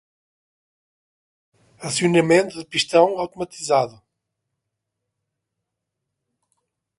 Acionamento 1.87 2.57
de 2.57 2.65
pistão 2.65 3.19
automatizado 3.19 4.01